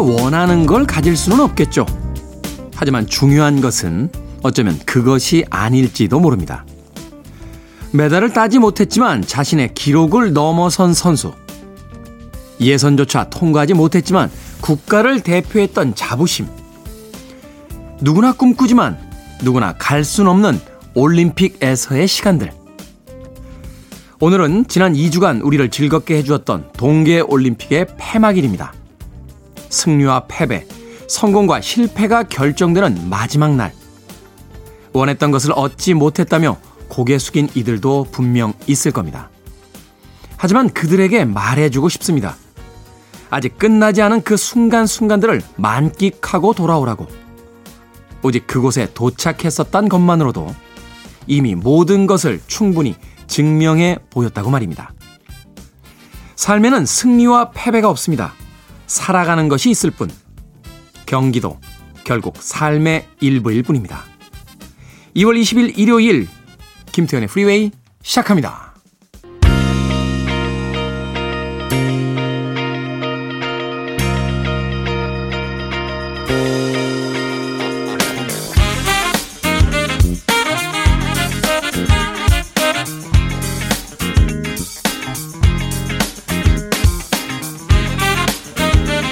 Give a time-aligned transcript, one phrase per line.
[0.00, 1.86] 원하는 걸 가질 수는 없겠죠.
[2.74, 4.10] 하지만 중요한 것은
[4.42, 6.64] 어쩌면 그것이 아닐지도 모릅니다.
[7.92, 11.32] 메달을 따지 못했지만 자신의 기록을 넘어선 선수.
[12.60, 16.46] 예선조차 통과하지 못했지만 국가를 대표했던 자부심.
[18.00, 18.98] 누구나 꿈꾸지만
[19.42, 20.60] 누구나 갈 순 없는
[20.94, 22.50] 올림픽에서의 시간들.
[24.18, 28.72] 오늘은 지난 2주간 우리를 즐겁게 해주었던 동계올림픽의 폐막일입니다.
[29.68, 30.66] 승리와 패배,
[31.08, 33.72] 성공과 실패가 결정되는 마지막 날.
[34.92, 39.30] 원했던 것을 얻지 못했다며 고개 숙인 이들도 분명 있을 겁니다.
[40.36, 42.36] 하지만 그들에게 말해주고 싶습니다.
[43.30, 47.06] 아직 끝나지 않은 그 순간순간들을 만끽하고 돌아오라고.
[48.22, 50.54] 오직 그곳에 도착했었단 것만으로도
[51.26, 52.94] 이미 모든 것을 충분히
[53.26, 54.92] 증명해 보였다고 말입니다.
[56.36, 58.32] 삶에는 승리와 패배가 없습니다.
[58.86, 60.10] 살아가는 것이 있을 뿐.
[61.06, 61.60] 경기도
[62.04, 64.04] 결국 삶의 일부일 뿐입니다.
[65.16, 66.28] 2월 20일 일요일
[66.92, 67.70] 김태현의 프리웨이
[68.02, 68.65] 시작합니다.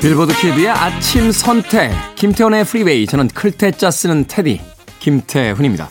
[0.05, 4.61] 빌보드 키드의 아침 선택 김태훈의 프리웨이 저는 클 태 자 쓰는 태디
[4.99, 5.89] 김태훈입니다.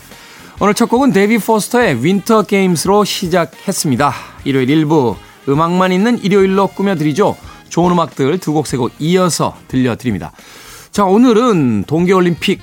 [0.59, 4.13] 오늘 첫 곡은 데이비드 포스터의 Winter Games로 시작했습니다.
[4.43, 5.15] 일요일 일부
[5.49, 7.35] 음악만 있는 일요일로 꾸며드리죠.
[7.69, 10.31] 좋은 음악들 두 곡세곡 이어서 들려드립니다.
[10.91, 12.61] 자 오늘은 동계올림픽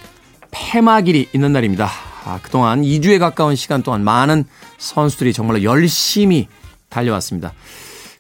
[0.53, 1.91] 폐막일이 있는 날입니다.
[2.27, 4.44] 아, 그동안 2주에 가까운 시간 동안 많은
[4.78, 6.47] 선수들이 정말로 열심히
[6.91, 7.55] 달려왔습니다.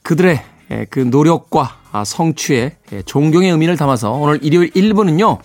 [0.02, 0.42] 그들의
[0.88, 5.38] 그 노력과 아, 성취의 예, 존경의 의미를 담아서 오늘 일요일 1부는요,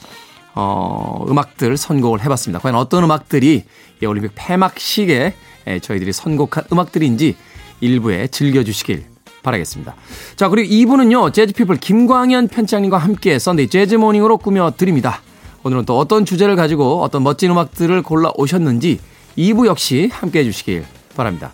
[0.53, 2.59] 어, 음악들 선곡을 해봤습니다.
[2.59, 3.63] 과연 어떤 음악들이
[4.01, 5.33] 이 올림픽 폐막식에
[5.67, 7.35] 예, 저희들이 선곡한 음악들인지
[7.81, 9.05] 일부에 즐겨주시길
[9.41, 9.95] 바라겠습니다.
[10.35, 15.21] 자, 그리고 2부는요, 재즈피플 김광현 편집장님과 함께 Sunday Jazz Morning으로 꾸며드립니다.
[15.63, 18.99] 오늘은 또 어떤 주제를 가지고 어떤 멋진 음악들을 골라 오셨는지
[19.37, 21.53] 2부 역시 함께 해주시길 바랍니다.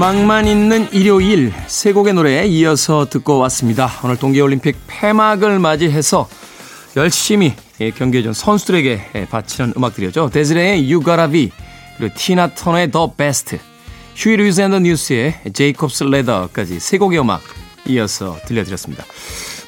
[0.00, 3.90] 음악만 있는 일요일 세 곡의 노래에 이어서 듣고 왔습니다.
[4.02, 6.26] 오늘 동계올림픽 폐막을 맞이해서
[6.96, 7.52] 열심히
[7.98, 10.30] 경기해준 선수들에게 바치는 음악들이었죠.
[10.30, 11.50] 데즈레의 You Gotta Be
[11.98, 13.58] 그리고 티나 터너의 The Best
[14.16, 17.42] 휴이 루이스 앤 더 뉴스의 Jacob's Ladder까지 세 곡의 음악
[17.86, 19.04] 이어서 들려드렸습니다.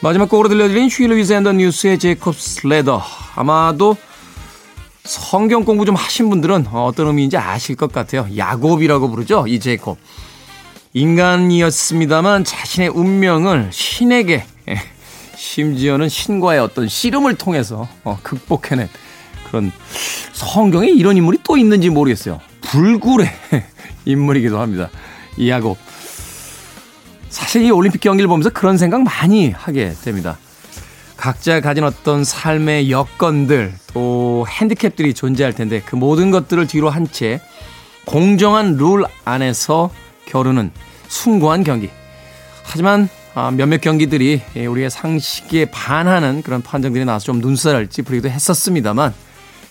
[0.01, 3.03] 마지막 곡으로 들려드린 휴이 루이스 앤 더 뉴스의 Jacob's Ladder
[3.35, 3.99] 아마도
[5.05, 8.27] 성경 공부 좀 하신 분들은 어떤 의미인지 아실 것 같아요.
[8.37, 9.47] 야곱이라고 부르죠.
[9.49, 9.99] 이 제이콥.
[10.95, 14.77] 인간이었습니다만 자신의 운명을 신에게 예,
[15.35, 18.89] 심지어는 신과의 어떤 씨름을 통해서 어, 극복해낸
[19.49, 19.73] 그런
[20.33, 22.41] 성경에 이런 인물이 또 있는지 모르겠어요.
[22.61, 23.29] 불굴의
[24.05, 24.91] 인물이기도 합니다.
[25.37, 25.79] 이 야곱.
[27.31, 30.39] 사실 이 올림픽 경기를 보면서 그런 생각 많이 하게 됩니다.
[31.17, 37.41] 각자 가진 어떤 삶의 여건들 또 핸디캡들이 존재할 텐데 그 모든 것들을 뒤로 한 채
[38.05, 39.91] 공정한 룰 안에서
[40.27, 40.71] 겨루는
[41.09, 41.91] 숭고한 경기.
[42.65, 49.15] 하지만 아, 몇몇 경기들이 우리의 상식에 반하는 그런 판정들이 나와서 좀 눈살을 찌푸리기도 했었습니다만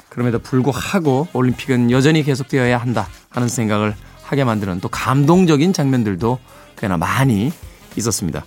[0.10, 6.40] 그럼에도 불구하고 올림픽은 여전히 계속되어야 한다 하는 생각을 하게 만드는 또 감동적인 장면들도
[6.78, 7.52] 꽤나 많이
[7.98, 8.44] 있었습니다.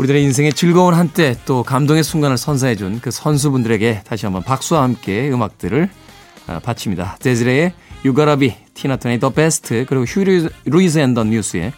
[0.00, 5.90] 우리들의 인생의 즐거운 한때 또 감동의 순간을 선사해준 그 선수분들에게 다시 한번 박수와 함께 음악들을
[6.46, 7.18] 아, 바칩니다.
[7.20, 7.74] 데즈레의
[8.06, 10.24] You Gotta Be, 티나 터너의 The Best, 그리고 휴이
[10.64, 11.74] 루이스 앤 더 뉴스의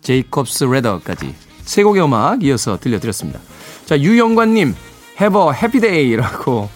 [0.00, 3.38] Jacob's Ladder까지 세 곡의 음악 이어서 들려드렸습니다.
[3.84, 4.74] 자, 유영관님,
[5.20, 6.70] Have a happy day라고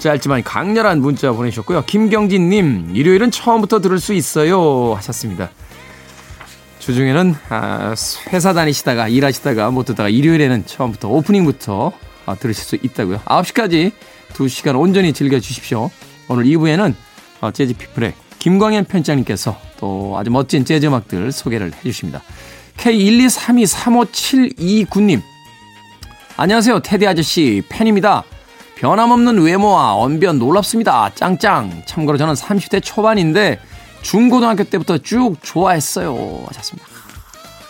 [0.00, 1.84] 짧지만 강렬한 문자 보내주셨고요.
[1.86, 5.50] 김경진님, 일요일은 처음부터 들을 수 있어요 하셨습니다.
[6.80, 7.94] 주중에는 아,
[8.32, 11.92] 회사 다니시다가 일하시다가 못 듣다가 일요일에는 처음부터 오프닝부터
[12.26, 13.20] 아, 들으실 수 있다고요.
[13.20, 13.92] 9시까지
[14.32, 15.90] 2시간 온전히 즐겨주십시오.
[16.28, 16.94] 오늘 2부에는
[17.42, 22.22] 어, 재즈 피플의 김광현 편장님께서 또 아주 멋진 재즈 음악들 소개를 해주십니다.
[22.78, 25.20] K123235729님
[26.36, 28.24] 안녕하세요 테디 아저씨 팬입니다.
[28.76, 31.10] 변함없는 외모와 언변 놀랍습니다.
[31.14, 31.82] 짱짱.
[31.84, 33.60] 참고로 저는 30대 초반인데
[34.02, 36.44] 중고등학교 때부터 쭉 좋아했어요.
[36.48, 36.88] 하셨습니다.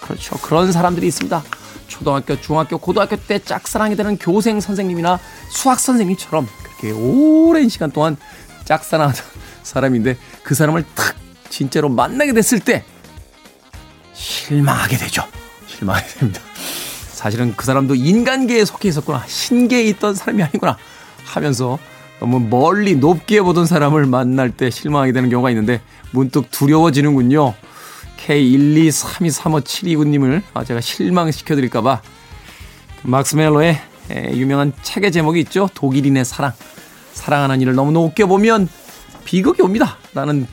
[0.01, 0.37] 그렇죠.
[0.39, 1.43] 그런 사람들이 있습니다.
[1.87, 5.19] 초등학교, 중학교, 고등학교 때 짝사랑이 되는 교생 선생님이나
[5.51, 8.17] 수학 선생님처럼 그렇게 오랜 시간 동안
[8.65, 9.25] 짝사랑하던
[9.63, 11.15] 사람인데 그 사람을 탁
[11.49, 12.85] 진짜로 만나게 됐을 때
[14.15, 15.25] 실망하게 되죠.
[15.67, 16.41] 실망하게 됩니다.
[17.13, 19.25] 사실은 그 사람도 인간계에 속해 있었구나.
[19.27, 20.79] 신계에 있던 사람이 아니구나.
[21.25, 21.79] 하면서
[22.21, 25.81] 너무 멀리 높게 보던 사람을 만날 때 실망하게 되는 경우가 있는데
[26.13, 27.55] 문득 두려워지는군요.
[28.19, 32.03] K123235729님을 아, 제가 실망시켜드릴까봐
[33.03, 33.81] 막스 멜로의
[34.35, 35.71] 유명한 책의 제목이 있죠.
[35.75, 36.53] 독일인의 사랑.
[37.15, 38.69] 사랑하는 이를 너무 높게 보면
[39.25, 39.97] 비극이 옵니다.
[40.15, 40.47] 라는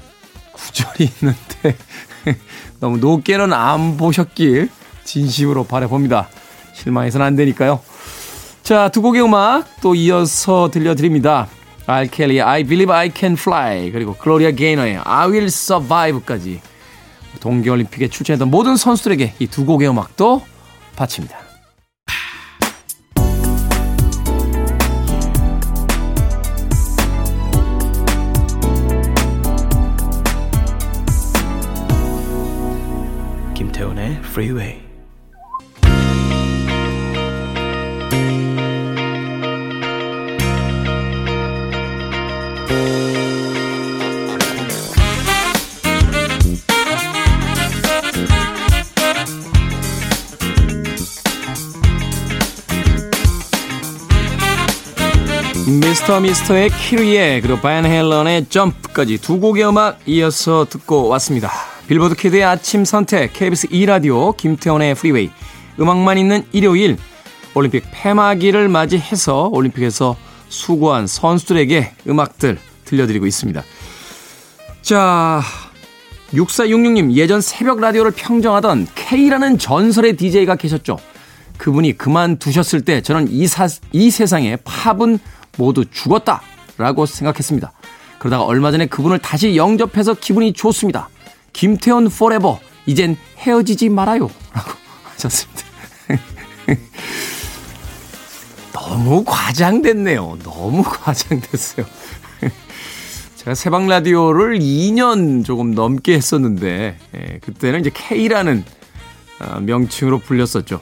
[0.54, 1.76] 구절이 있는데
[2.80, 4.70] 너무 높게는 안 보셨길
[5.04, 6.30] 진심으로 바라봅니다.
[6.74, 7.82] 실망해서는 안 되니까요.
[8.68, 11.48] 자, 두 곡의 음악 또 이어서 들려드립니다.
[11.86, 16.60] 알켈리의 I Believe I Can Fly 그리고 글로리아 게이너의 I Will Survive까지
[17.40, 20.42] 동계올림픽에 출전했던 모든 선수들에게 이 두 곡의 음악도
[20.98, 21.38] 바칩니다.
[33.56, 34.87] 김태훈의 Freeway
[56.08, 61.52] 미스터 미스터의 키리에 그리고 반 헤일런의 Jump까지 두 곡의 음악 이어서 듣고 왔습니다.
[61.90, 65.30] 빌보드 Kid의 아침 선택 KBS 2라디오 김태훈의 프리웨이
[65.78, 66.96] 음악만 있는 일요일
[67.54, 70.16] 올림픽 폐막일을 맞이해서 올림픽에서
[70.48, 73.62] 수고한 선수들에게 음악들 들려드리고 있습니다.
[74.82, 75.42] 자
[76.32, 81.00] 6466님 예전 새벽 라디오를 평정하던 K라는 전설의 DJ가 계셨죠.
[81.58, 85.20] 그분이 그만두셨을 때 저는 이, 사, 이 세상에 팝은
[85.58, 86.42] 모두 죽었다
[86.78, 87.72] 라고 생각했습니다.
[88.20, 91.10] 그러다가 얼마 전에 그분을 다시 영접해서 기분이 좋습니다.
[91.54, 94.72] 김태훈 forever 이젠 헤어지지 말아요 라고
[95.16, 95.62] 하셨습니다.
[98.74, 100.40] 너무 과장됐네요.
[100.44, 101.86] 너무 과장됐어요.
[103.36, 108.64] 제가 새벽 라디오를 2년 조금 넘게 했었는데 예, 그때는 이제 K라는
[109.40, 110.82] 어, 명칭으로 불렸었죠.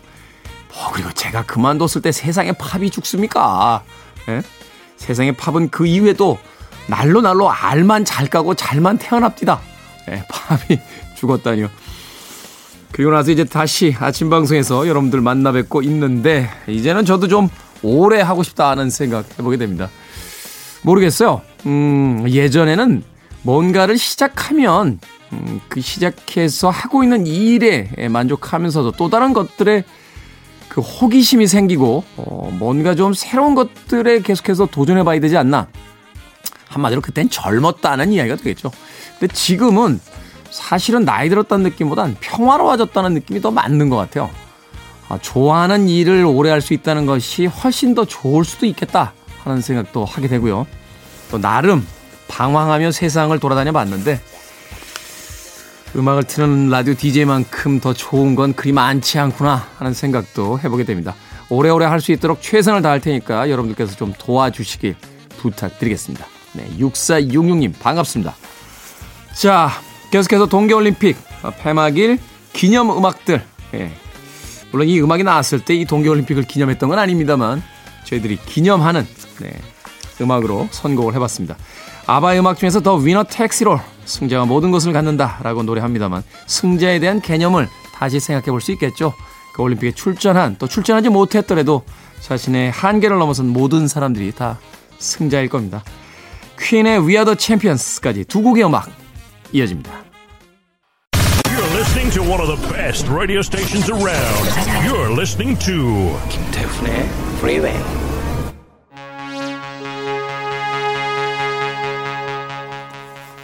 [0.74, 3.84] 뭐 그리고 제가 그만뒀을 때 세상에 팝이 죽습니까?
[4.30, 4.42] 예?
[4.98, 6.38] 세상의 팝은 그 이후에도
[6.88, 9.60] 날로 날로 알만 잘 까고 잘만 태어납니다.
[10.08, 10.80] 네, 팝이
[11.16, 11.70] 죽었다니요.
[12.92, 17.50] 그리고 나서 이제 다시 아침 방송에서 여러분들 만나 뵙고 있는데 이제는 저도 좀
[17.82, 19.90] 오래 하고 싶다는 생각 해보게 됩니다.
[20.84, 21.42] 모르겠어요.
[21.66, 23.04] 음, 예전에는
[23.42, 25.00] 뭔가를 시작하면
[25.34, 29.84] 음, 그 시작해서 하고 있는 일에 만족하면서도 또 다른 것들에
[30.76, 35.68] 그 호기심이 생기고 어, 뭔가 좀 새로운 것들에 계속해서 도전해봐야 되지 않나.
[36.68, 38.72] 한마디로 그땐 젊었다는 이야기가 되겠죠.
[39.18, 40.02] 근데 지금은
[40.52, 44.30] 사실은 나이 들었다는 느낌보단 평화로워졌다는 느낌이 더 맞는 것 같아요.
[45.08, 49.14] 아, 좋아하는 일을 오래 할 수 있다는 것이 훨씬 더 좋을 수도 있겠다
[49.46, 50.68] 하는 생각도 하게 되고요.
[51.32, 51.88] 또 나름
[52.28, 54.20] 방황하며 세상을 돌아다녀 봤는데
[55.96, 61.16] 음악을 트는 라디오 DJ만큼 더 좋은 건 그리 많지 않구나 하는 생각도 해보게 됩니다.
[61.50, 64.96] 오래오래 할 수 있도록 최선을 다할 테니까 여러분들께서 좀 도와주시길
[65.38, 66.26] 부탁드리겠습니다.
[66.54, 68.36] 네, 6466님 반갑습니다.
[69.40, 69.70] 자,
[70.12, 71.18] 계속해서 동계올림픽
[71.62, 72.20] 폐막일
[72.54, 73.44] 기념 음악들.
[73.74, 73.92] 예.
[74.72, 77.62] 물론 이 음악이 나왔을 때 이 동계올림픽을 기념했던 건 아닙니다만
[78.06, 79.08] 저희들이 기념하는
[79.40, 79.54] 네,
[80.20, 81.56] 음악으로 선곡을 해봤습니다.
[82.08, 88.20] 아바의 음악 중에서 더 위너 택시롤 승자가 모든 것을 갖는다라고 노래합니다만 승자에 대한 개념을 다시
[88.20, 89.14] 생각해 볼 수 있겠죠.
[89.54, 91.84] 그 올림픽에 출전한 또 출전하지 못했더라도
[92.22, 94.60] 자신의 한계를 넘어선 모든 사람들이 다
[95.00, 95.84] 승자일 겁니다.
[96.60, 98.90] 퀸의 We Are the Champions까지 두 곡의 음악
[99.52, 99.92] 이어집니다.
[101.14, 104.50] You're listening to one of the best radio stations around.
[104.88, 107.06] You're listening to 김태훈의
[107.40, 108.05] Freeway.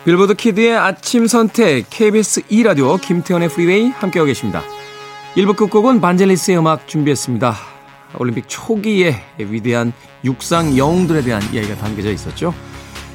[0.03, 4.63] 빌보드 Kid의 아침 선택 KBS 2라디오 김태훈의 프리웨이 함께하고 계십니다.
[5.35, 7.55] 1부 끝곡은 반젤리스의 음악 준비했습니다.
[8.17, 9.93] 올림픽 초기에 위대한
[10.25, 12.53] 육상 영웅들에 대한 이야기가 담겨져 있었죠.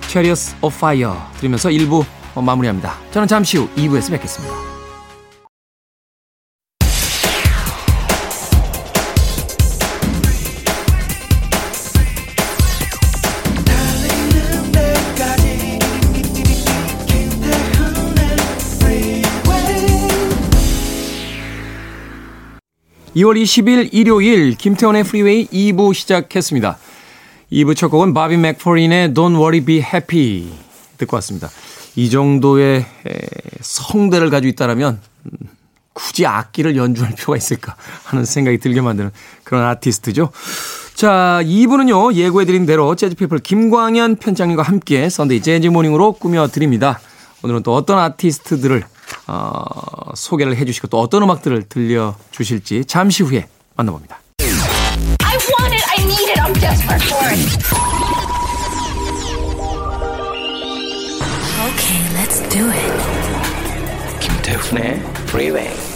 [0.02, 2.04] Chariots of Fire 들으면서 1부
[2.40, 2.94] 마무리합니다.
[3.10, 4.75] 저는 잠시 후 2부에서 뵙겠습니다.
[23.16, 26.76] 2월 20일 일요일 김태훈의 프리웨이 2부 시작했습니다.
[27.50, 30.52] 2부 첫 곡은 바비 맥퍼린의 Don't Worry Be Happy
[30.98, 31.48] 듣고 왔습니다.
[31.94, 33.18] 이 정도의 에,
[33.62, 35.30] 성대를 가지고 있다면 음,
[35.94, 39.10] 굳이 악기를 연주할 필요가 있을까 하는 생각이 들게 만드는
[39.44, 40.30] 그런 아티스트죠.
[40.94, 47.00] 자, 2부는요, 예고해드린 대로 재즈피플 김광현 편집장님과 함께 Sunday Jazz Morning으로 꾸며드립니다.
[47.42, 48.84] 오늘은 또 어떤 아티스트들을
[49.26, 54.18] 어, 소개를 해주시고 또 어떤 음악들을 들려 주실지 잠시 후에 만나봅니다.
[54.38, 55.84] I want it.
[55.88, 56.40] I need it.
[56.40, 57.86] I'm desperate for it.
[61.66, 63.16] Okay, let's do it.
[64.20, 65.95] 김태훈의 프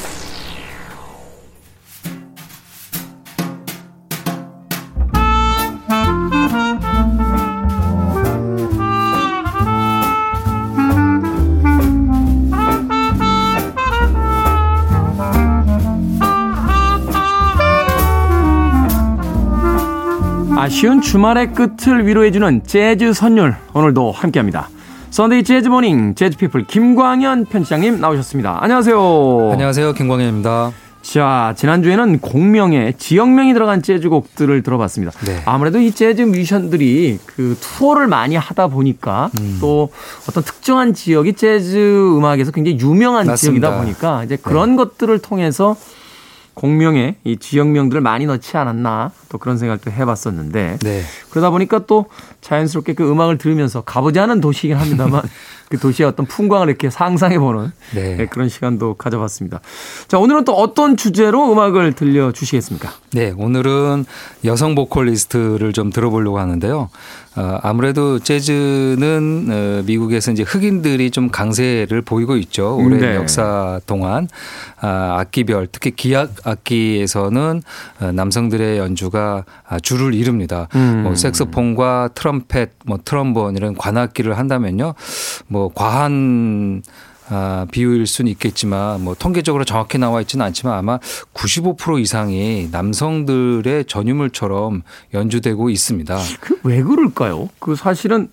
[20.71, 24.69] 아쉬운 주말의 끝을 위로해주는 재즈 선율 오늘도 함께합니다.
[25.11, 28.59] Sunday Jazz Morning 재즈 피플 김광현 편집장님 나오셨습니다.
[28.63, 29.51] 안녕하세요.
[29.53, 29.95] 안녕하세요.
[29.95, 30.71] 김광현입니다.
[31.03, 35.13] 자, 지난주에는 곡명에 지역명이 들어간 재즈곡들을 들어봤습니다.
[35.27, 35.43] 네.
[35.45, 39.59] 아무래도 이 재즈 뮤지션들이 그 투어를 많이 하다 보니까 음.
[39.61, 39.91] 또
[40.29, 43.71] 어떤 특정한 지역이 재즈 음악에서 굉장히 유명한 맞습니다.
[43.71, 45.75] 지역이다 보니까 이제 그런 것들을 통해서
[46.61, 51.03] 공명에 이 지역명들을 많이 넣지 않았나 또 그런 생각도 해봤었는데 네.
[51.31, 52.07] 그러다 보니까 또
[52.41, 55.23] 자연스럽게 그 음악을 들으면서 가보지 않은 도시이긴 합니다만
[55.71, 58.17] 그 도시의 어떤 풍광을 이렇게 상상해보는 네.
[58.17, 59.61] 네, 그런 시간도 가져봤습니다.
[60.09, 62.91] 자, 오늘은 또 어떤 주제로 음악을 들려주시겠습니까?
[63.13, 64.05] 네, 오늘은
[64.45, 66.89] 여성 보컬리스트를 좀 들어보려고 하는데요.
[67.37, 72.77] 어, 아무래도 재즈는 어, 미국에서 이제 흑인들이 좀 강세를 보이고 있죠.
[72.77, 73.15] 오랜 네.
[73.15, 74.27] 역사 동안
[74.81, 77.63] 아, 악기별, 특히 기악 악기에서는
[78.01, 80.67] 어, 남성들의 연주가 아, 주를 이룹니다.
[80.75, 81.03] 음.
[81.05, 84.95] 뭐 색소폰과 트럼펫, 뭐 트럼본 이런 관악기를 한다면요,
[85.47, 86.83] 뭐 과한
[87.33, 90.99] 아, 비율일 수는 있겠지만 뭐 통계적으로 정확히 나와 있지는 않지만 아마
[91.33, 94.83] 95% 이상이 남성들의 전유물처럼
[95.15, 96.19] 연주되고 있습니다.
[96.41, 97.49] 그 왜 그럴까요?
[97.61, 98.29] 그 사실은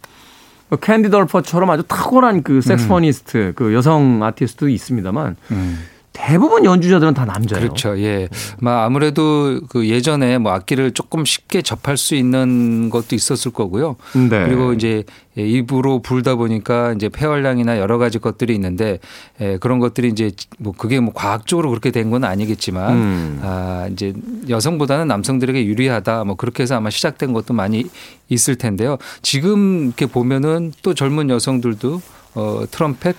[0.82, 5.80] 캔디 덜퍼처럼 아주 탁월한 그 색소니스트, 그 여성 아티스트도 있습니다만 음.
[6.18, 7.62] 대부분 연주자들은 다 남자예요.
[7.64, 7.98] 그렇죠.
[8.00, 8.28] 예.
[8.60, 13.96] 막 아무래도 그 예전에 뭐 악기를 조금 쉽게 접할 수 있는 것도 있었을 거고요.
[14.14, 14.28] 네.
[14.46, 15.04] 그리고 이제
[15.36, 18.98] 입으로 불다 보니까 이제 폐활량이나 여러 가지 것들이 있는데
[19.40, 23.40] 에, 그런 것들이 이제 뭐 그게 뭐 과학적으로 그렇게 된 건 아니겠지만 음.
[23.44, 24.14] 아 이제
[24.48, 27.84] 여성보다는 남성들에게 유리하다 뭐 그렇게 해서 아마 시작된 것도 많이
[28.30, 28.98] 있을 텐데요.
[29.22, 32.02] 지금 이렇게 보면은 또 젊은 여성들도
[32.36, 33.16] 어 트럼펫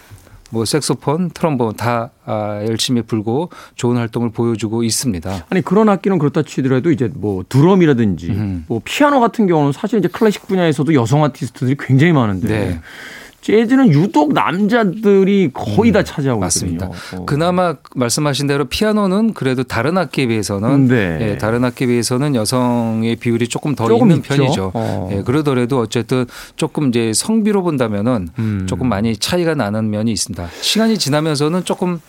[0.50, 5.46] 뭐 색소폰, 트럼본 다 아, 열심히 불고 좋은 활동을 보여주고 있습니다.
[5.50, 8.64] 아니 그런 악기는 그렇다 치더라도 이제 뭐 드럼이라든지 음.
[8.68, 12.80] 뭐 피아노 같은 경우는 사실 이제 클래식 분야에서도 여성 아티스트들이 굉장히 많은데 네.
[13.48, 16.84] 재즈는 유독 남자들이 거의 다 차지하고 음, 맞습니다.
[16.86, 17.22] 있거든요.
[17.22, 17.24] 어.
[17.24, 21.18] 그나마 말씀하신 대로 피아노는 그래도 다른 악기에 비해서는 네.
[21.22, 24.34] 예, 다른 악기에 비해서는 여성의 비율이 조금 더 조금 있는 있죠.
[24.34, 24.72] 편이죠.
[24.74, 25.08] 어.
[25.12, 26.26] 예, 그러더라도 어쨌든
[26.56, 28.66] 조금 이제 성비로 본다면은 음.
[28.68, 30.46] 조금 많이 차이가 나는 면이 있습니다.
[30.60, 32.00] 시간이 지나면서는 조금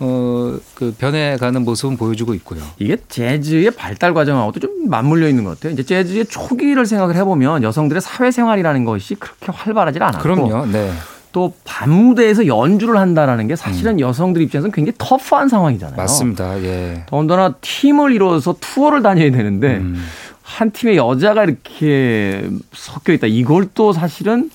[0.00, 2.60] 어, 그 변해가는 모습은 보여주고 있고요.
[2.78, 5.72] 이게 재즈의 발달 과정하고도 좀 맞물려 있는 것 같아요.
[5.72, 10.66] 이제 재즈의 초기를 생각을 해보면 여성들의 사회생활이라는 것이 그렇게 활발하지 않았고 그럼요.
[10.66, 10.92] 네.
[11.32, 15.96] 또 밤무대에서 연주를 한다라는 게 사실은 여성들 입장에서는 굉장히 터프한 상황이잖아요.
[15.96, 15.96] 음.
[15.96, 16.62] 맞습니다.
[16.62, 17.02] 예.
[17.06, 20.00] 더군다나 팀을 이루어서 투어를 다녀야 되는데 음.
[20.42, 23.26] 한 팀에 여자가 이렇게 섞여 있다.
[23.26, 24.50] 이걸 또 사실은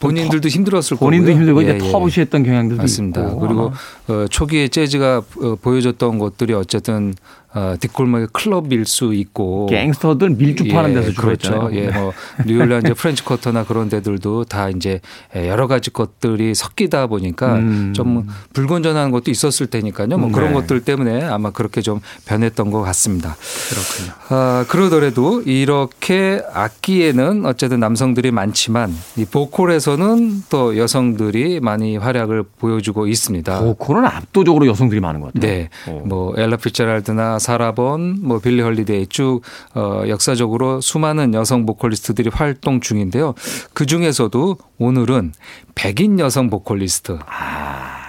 [0.00, 1.10] 본인들도 힘들었을 거고요.
[1.10, 1.90] 본인도 힘들고 예, 이제 예.
[1.92, 3.20] 터부시했던 경향들도 맞습니다.
[3.28, 3.38] 있고.
[3.40, 3.72] 그리고
[4.08, 7.14] 어, 초기에 재즈가 어, 보여줬던 것들이 어쨌든
[7.52, 11.70] 어, 뒷골목의 클럽일 수 있고 갱스터들 밀주파는 데서 주로 그렇죠.
[11.72, 12.12] 예, 뭐
[12.46, 15.00] 뉴올리언즈 프렌치 쿼터나 그런 데들도 다 이제
[15.34, 17.92] 여러 가지 것들이 섞이다 보니까 음.
[17.92, 20.16] 좀 불건전한 것도 있었을 테니까요.
[20.16, 20.54] 뭐 그런 네.
[20.54, 23.36] 것들 때문에 아마 그렇게 좀 변했던 것 같습니다.
[23.68, 24.12] 그렇군요.
[24.28, 33.60] 아, 그러더라도 이렇게 악기에는 어쨌든 남성들이 많지만 이 보컬에서는 또 여성들이 많이 활약을 보여주고 있습니다.
[33.60, 35.50] 보컬은 압도적으로 여성들이 많은 것 같아요.
[35.52, 36.02] 네, 어.
[36.04, 39.40] 뭐 엘라 피츠제럴드나 사라 본, 뭐 빌리 홀리데이 쭉
[39.74, 43.34] 어, 역사적으로 수많은 여성 보컬리스트들이 활동 중인데요.
[43.72, 45.32] 그 중에서도 오늘은
[45.74, 47.18] 백인 여성 보컬리스트.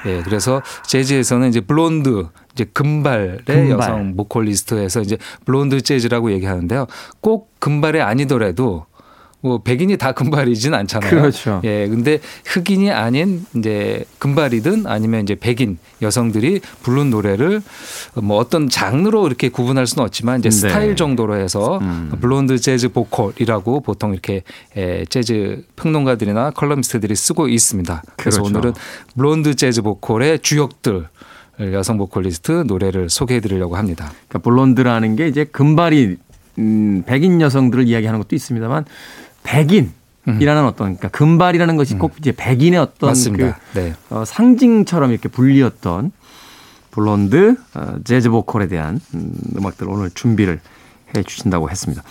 [0.06, 3.70] 예, 그래서 재즈에서는 이제 블론드 이제 금발의 금발.
[3.70, 6.88] 여성 보컬리스트에서 이제 블론드 재즈라고 얘기하는데요.
[7.22, 8.86] 꼭 금발이 아니더라도
[9.42, 11.10] 뭐 백인이 다 금발이진 않잖아요.
[11.10, 11.62] 그렇죠.
[11.64, 17.62] 예, 근데 흑인이 아닌 이제 금발이든 아니면 이제 백인 여성들이 부른 노래를
[18.22, 20.56] 뭐 어떤 장르로 이렇게 구분할 수는 없지만 이제 네.
[20.56, 22.12] 스타일 정도로 해서 음.
[22.22, 24.44] 블론드 재즈 보컬이라고 보통 이렇게
[24.78, 28.04] 예, 재즈 평론가들이나 컬럼니스트들이 쓰고 있습니다.
[28.18, 28.58] 그래서 그렇죠.
[28.58, 28.74] 오늘은
[29.18, 31.08] 블론드 재즈 보컬의 주역들
[31.74, 34.12] 여성 보컬리스트 노래를 소개해 드리려고 합니다.
[34.28, 36.18] 그러니까 블론드라는 게 이제 금발이
[36.58, 38.86] 음, 백인 여성들을 이야기하는 것도 있습니다만
[39.44, 39.94] 백인
[40.40, 43.12] 이라는 어떤 그러니까 금발이라는 것이 꼭 이제 백인의 어떤 음.
[43.12, 43.60] 맞습니다.
[43.74, 43.94] 그 네.
[44.10, 46.12] 어, 상징처럼 이렇게 불리었던
[46.92, 50.60] 블론드 어, 재즈 보컬에 대한 음, 음악들 을 오늘 준비를
[51.16, 52.04] 해 주신다고 했습니다.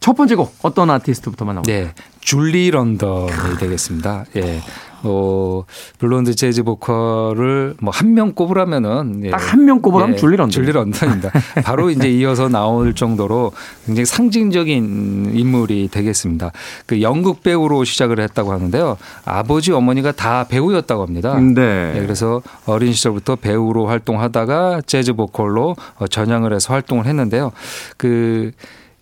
[0.00, 1.84] 첫 번째 곡 어떤 아티스트부터 만나볼까요?
[1.84, 1.94] 네.
[2.20, 4.24] 줄리 런던이 되겠습니다.
[4.36, 4.60] 예.
[5.04, 5.64] 어,
[5.98, 9.30] 블론드 재즈 보컬을 뭐 한 명 꼽으라면은 예.
[9.30, 10.50] 딱한 명 꼽으라면 줄리 런던.
[10.50, 11.30] 줄리 런던입니다.
[11.64, 13.52] 바로 이제 이어서 나올 정도로
[13.86, 16.52] 굉장히 상징적인 인물이 되겠습니다.
[16.86, 18.96] 그 연극 배우로 시작을 했다고 하는데요.
[19.24, 21.38] 아버지 어머니가 다 배우였다고 합니다.
[21.40, 21.94] 네.
[21.96, 27.52] 예, 그래서 어린 시절부터 배우로 활동하다가 재즈 보컬로 어, 전향을 해서 활동을 했는데요.
[27.96, 28.50] 그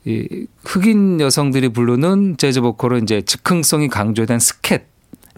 [0.04, 4.82] 이, 흑인 여성들이 부르는 재즈 보컬은 이제 즉흥성이 강조된 스캣.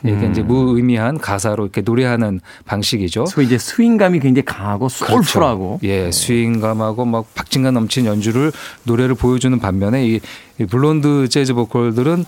[0.04, 3.26] 이게 이제 무의미한 가사로 이렇게 노래하는 방식이죠.
[3.26, 8.52] 소위 이제 스윙감이 굉장히 강하고 soulful하고 예, 스윙감하고 막 박진감 넘치는 연주를
[8.84, 10.20] 노래를 보여주는 반면에 이,
[10.58, 12.24] 이 블론드 재즈 보컬들은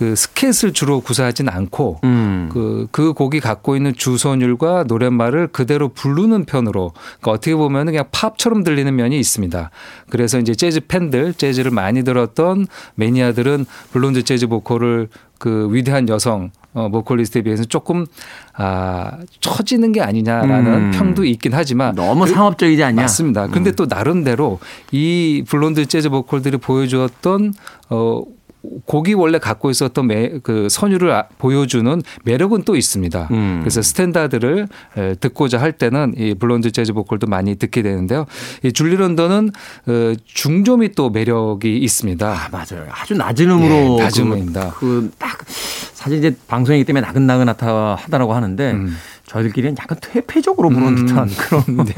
[0.00, 2.48] 그 스캣을 주로 구사하진 않고 음.
[2.50, 8.64] 그, 그 곡이 갖고 있는 주선율과 노랫말을 그대로 부르는 편으로 그러니까 어떻게 보면 그냥 팝처럼
[8.64, 9.70] 들리는 면이 있습니다.
[10.08, 16.88] 그래서 이제 재즈 팬들, 재즈를 많이 들었던 매니아들은 블론드 재즈 보컬을 그 위대한 여성 어,
[16.88, 18.06] 보컬리스트에 비해서 조금
[18.54, 20.90] 아, 처지는 게 아니냐라는 음.
[20.92, 23.02] 평도 있긴 하지만 너무 그- 상업적이지 않냐?
[23.02, 23.46] 맞습니다.
[23.48, 24.58] 그런데 또 나름대로
[24.92, 27.54] 이 블론드 재즈 보컬들이 보여주었던
[27.90, 28.22] 어
[28.84, 33.28] 곡이 원래 갖고 있었던 매, 그 선율을 아- 보여주는 매력은 또 있습니다.
[33.30, 33.60] 음.
[33.62, 38.26] 그래서 스탠다드를 에, 듣고자 할 때는 이 블론드 재즈 보컬도 많이 듣게 되는데요.
[38.62, 39.50] 이 줄리 런던은
[39.86, 42.28] 어, 중점이 또 매력이 있습니다.
[42.30, 42.86] 아, 맞아요.
[42.90, 44.72] 아주 낮은 음으로 예, 낮은 음입니다.
[44.74, 45.38] 그딱
[46.00, 48.96] 사실 이제 방송이기 때문에 나긋나긋하다 하다라고 하는데 음.
[49.26, 51.92] 저희들끼리는 약간 퇴폐적으로 부르는 듯한 그런 네.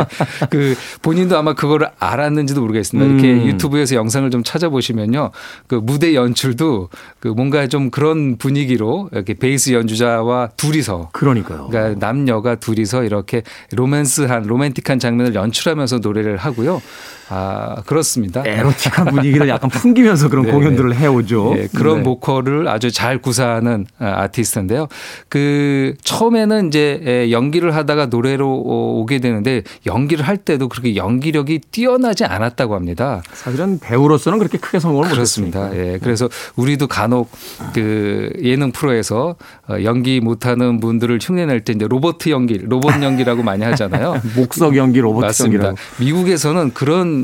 [0.51, 3.09] 그 본인도 아마 그거를 알았는지도 모르겠습니다.
[3.09, 3.47] 이렇게 음.
[3.47, 5.31] 유튜브에서 영상을 좀 찾아보시면요.
[5.69, 6.89] 그 무대 연출도
[7.21, 11.69] 그 뭔가 좀 그런 분위기로 이렇게 베이스 연주자와 둘이서 그러니까요.
[11.71, 16.83] 그러니까 남녀가 둘이서 이렇게 로맨스한 로맨틱한 장면을 연출하면서 노래를 하고요.
[17.35, 18.43] 아, 그렇습니다.
[18.45, 21.55] 에로틱한 분위기를 약간 풍기면서 그런 네, 공연들을 해오죠.
[21.57, 22.03] 예, 그런 네.
[22.03, 24.89] 보컬을 아주 잘 구사하는 아, 아티스트인데요.
[25.31, 31.61] 그 처음에는 이제 에, 연기를 하다가 노래로 어, 오게 되는데 연기를 할 때도 그렇게 연기력이
[31.71, 33.23] 뛰어나지 않았다고 합니다.
[33.33, 35.09] 사실은 배우로서는 그렇게 크게 성공을.
[35.09, 35.75] 못했습니다.
[35.75, 35.99] 예.
[36.03, 37.31] 그래서 우리도 간혹
[37.73, 39.37] 그 예능 프로에서
[39.69, 44.21] 어, 연기 못하는 분들을 흉내낼 때 이제 로버트 연기, 로봇 연기라고 많이 하잖아요.
[44.37, 45.25] 목석 연기, 로봇.
[45.41, 45.77] 연기라고.
[45.99, 47.22] 미국에서는 그런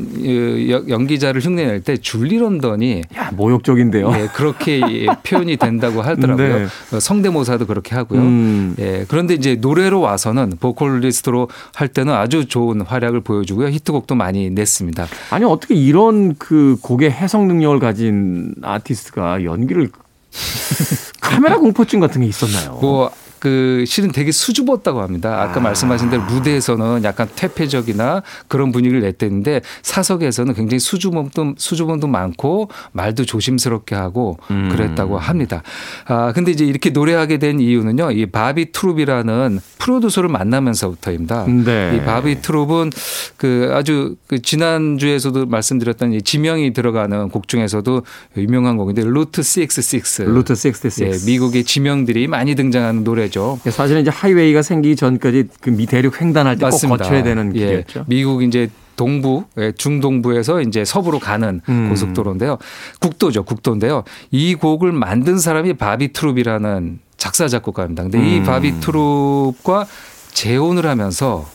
[0.89, 4.13] 연기자를 흉내낼 때 줄리 런던이 야 모욕적인데요.
[4.15, 6.59] 예, 그렇게 예, 표현이 된다고 하더라고요.
[6.59, 6.67] 네.
[6.93, 8.21] 어, 성대모사도 그렇게 하고요.
[8.21, 8.75] 음.
[8.79, 13.69] 예, 그런데 이제 노래로 와서는 보컬리스트로 할 때는 아주 좋은 활약을 보여주고요.
[13.69, 15.07] 히트곡도 많이 냈습니다.
[15.31, 19.91] 아니 어떻게 이런 그 곡의 해석 능력을 가진 아티스트가 연기를
[21.21, 22.79] 카메라 공포증 같은 게 있었나요?
[22.81, 25.43] 뭐, 그 실은 되게 수줍었다고 합니다.
[25.43, 33.25] 아까 말씀하신 대로 무대에서는 약간 퇴폐적이나 그런 분위기를 냈대는데 사석에서는 굉장히 수줍음도 수줍음도 많고 말도
[33.25, 34.69] 조심스럽게 하고 음.
[34.71, 35.63] 그랬다고 합니다.
[36.07, 38.13] 아 근데 이제 이렇게 노래하게 된 이유는요.
[38.13, 41.47] 이 바비 트룹이라는 프로듀서를 만나면서부터입니다.
[41.47, 41.97] 네.
[41.97, 42.91] 이 바비 트룹은
[43.37, 48.03] 그 아주 그 지난주에서도 말씀드렸던 이 지명이 들어가는 곡 중에서도
[48.37, 50.27] 유명한 곡인데 Route 66.
[50.27, 51.03] Route 66.
[51.03, 53.59] 예, 미국의 지명들이 많이 등장하는 노래 죠.
[53.71, 56.89] 사실은 이제 하이웨이가 생기기 전까지 그 미 대륙 횡단할 때 꼭.
[56.89, 58.05] 거쳐야 되는 예, 길이었죠.
[58.09, 61.89] 미국 이제 동부, 예, 중동부에서 이제 서부로 가는 음.
[61.91, 62.59] 고속도로인데요.
[63.01, 64.03] 국도죠, 국도인데요.
[64.33, 68.03] 이 곡을 만든 사람이 바비 트룹이라는 작사 작곡가입니다.
[68.05, 68.45] 근데 이 음.
[68.45, 69.87] 바비 트룹과
[70.33, 71.47] 재혼을 하면서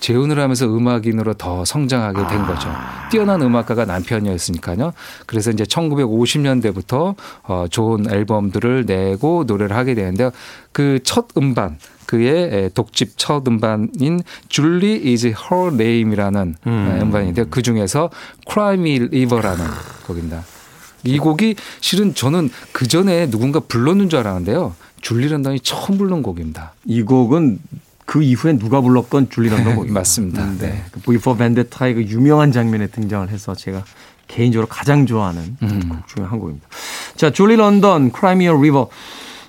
[0.00, 2.68] 재혼을 하면서 음악인으로 더 성장하게 된 거죠.
[3.10, 4.92] 뛰어난 음악가가 남편이었으니까요.
[5.26, 10.30] 그래서 이제 1950년대부터 어, 좋은 앨범들을 내고 노래를 하게 되는데요.
[10.72, 11.78] 그첫 음반
[12.12, 16.92] 에, 독집 첫 음반인 Julie is her name이라는 음.
[16.96, 17.46] 에, 음반인데요.
[17.50, 18.10] 그 중에서
[18.56, 19.64] Me River라는
[20.06, 20.42] 곡입니다.
[21.04, 24.74] 이 곡이 실은 저는 그 전에 누군가 불렀는 줄 알았는데요.
[25.00, 26.74] 줄리 런던이 처음 부른 곡입니다.
[26.84, 27.58] 이 곡은
[28.10, 30.00] 그 이후에 누가 불렀건 줄리 런던 곡입니다.
[30.00, 30.42] 맞습니다.
[30.42, 30.70] 음, 네.
[30.70, 30.84] 네.
[30.90, 33.84] 그 V for Vendetta의 그 유명한 장면에 등장을 해서 제가
[34.26, 35.88] 개인적으로 가장 좋아하는 음.
[35.88, 36.66] 곡 중에 한 곡입니다.
[37.14, 38.86] 자, 줄리 런던, a River.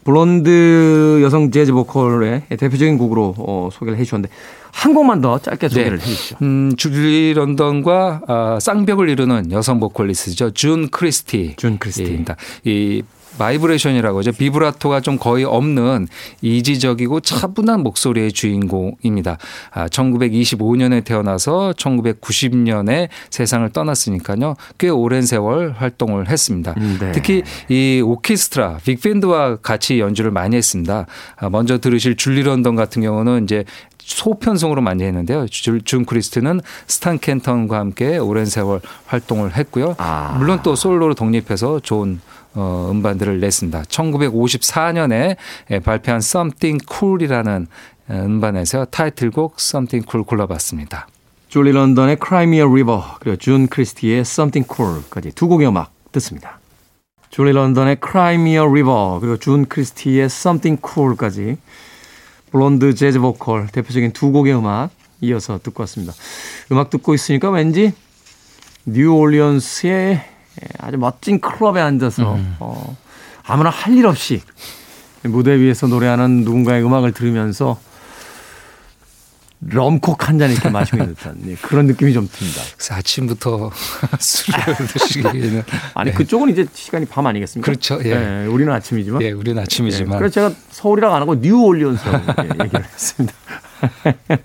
[0.04, 4.34] 블론드 여성 재즈 보컬의 대표적인 곡으로 어, 소개를 해 주셨는데
[4.72, 6.38] 한 곡만 더 짧게 소개를 해 주시죠.
[6.42, 10.52] 음, 줄리 런던과 아, 쌍벽을 이루는 여성 보컬리스트죠.
[10.52, 11.54] 준 크리스티.
[11.58, 12.06] 준 크리스티.
[12.06, 12.36] 입니다.
[12.64, 13.04] 이
[13.38, 14.32] 바이브레이션이라고 하죠.
[14.32, 16.08] 비브라토가 좀 거의 없는
[16.42, 19.38] 이지적이고 차분한 목소리의 주인공입니다.
[19.72, 24.56] 아, 1925년에 태어나서 1990년에 세상을 떠났으니까요.
[24.78, 26.74] 꽤 오랜 세월 활동을 했습니다.
[26.78, 27.12] 음, 네.
[27.12, 31.06] 특히 이 오케스트라, 빅밴드와 같이 연주를 많이 했습니다.
[31.38, 33.66] 아, 먼저 들으실 줄리 런던 같은 경우는 이제
[34.04, 35.48] 소편성으로 많이 했는데요.
[35.48, 39.96] 줄- 준 크리스티는 스탄 켄턴과 함께 오랜 세월 활동을 했고요.
[39.98, 40.36] 아.
[40.38, 42.20] 물론 또 솔로로 독립해서 좋은
[42.54, 43.84] 어, 음반들을 냈습니다.
[43.84, 45.38] 1954년에
[45.84, 47.68] 발표한 Something Cool이라는
[48.10, 51.08] 어, 음반에서 타이틀곡 Something Cool 골라봤습니다.
[51.48, 56.60] 줄리 런던의 Cry Me a River 그리고 준 크리스티의 Something Cool까지 두 곡의 음악 듣습니다.
[57.30, 61.58] 줄리 런던의 Cry Me a River 그리고 준 크리스티의 Something Cool까지
[62.52, 64.90] 블론드 재즈 보컬 대표적인 두 곡의 음악
[65.22, 66.14] 이어서 듣고 왔습니다.
[66.72, 67.94] 음악 듣고 있으니까 왠지
[68.86, 70.22] 뉴올리언스의
[70.80, 72.98] 아주 멋진 클럽에 앉아서 어,
[73.46, 74.42] 아무나 할 일 없이
[75.24, 77.80] 무대 위에서 노래하는 누군가의 음악을 들으면서
[79.70, 82.62] 럼콕 한 잔 이렇게 마시고 있는 듯한 예, 그런 느낌이 좀 듭니다.
[82.76, 83.70] 그래서 아침부터
[84.20, 87.66] 술을 드시기에는 아니 그쪽은 이제 시간이 밤 아니겠습니까?
[87.66, 88.00] 그렇죠.
[88.04, 88.44] 예.
[88.44, 89.22] 예, 우리는 아침이지만.
[89.22, 93.34] 예, 우리는 아침이지만 예, 그래서 제가 서울이라고 안 하고 뉴올리언스라고 이렇게 얘기를 했습니다.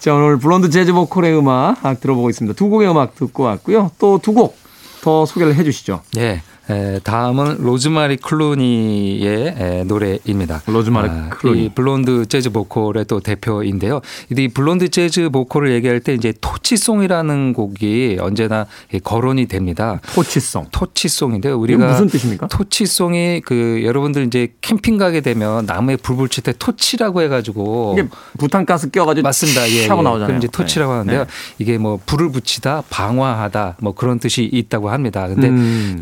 [0.00, 2.56] 자 오늘 블론드 재즈 보컬의 음악 들어보고 있습니다.
[2.56, 3.90] 두 곡의 음악 듣고 왔고요.
[3.98, 4.56] 또 두 곡
[5.02, 6.00] 더 소개를 해주시죠.
[6.18, 6.42] 예.
[6.72, 10.62] 에, 다음은 로즈마리 클루니의 에, 노래입니다.
[10.66, 11.64] 로즈마리 아, 클루니.
[11.64, 14.00] 이 블론드 재즈 보컬의 또 대표인데요.
[14.36, 20.00] 이 블론드 재즈 보컬을 얘기할 때 이제 torch song이라는 곡이 언제나 이 거론이 됩니다.
[20.14, 20.66] Torch song.
[20.70, 21.58] Torch song인데요.
[21.58, 22.48] 우리가 무슨 뜻입니까?
[22.48, 28.08] Torch song이 그 여러분들 이제 캠핑 가게 되면 나무에 불 붙일 때 토치라고 해가지고 이게
[28.38, 29.68] 부탄가스 껴가지고 맞습니다.
[29.70, 30.04] 예, 하고 예.
[30.04, 30.26] 나오잖아요.
[30.26, 30.98] 그럼 이제 토치라고 네.
[30.98, 31.24] 하는데요.
[31.24, 31.30] 네.
[31.58, 35.28] 이게 뭐 불을 붙이다, 방화하다, 뭐 그런 뜻이 있다고 합니다.
[35.28, 35.96] 근데 음.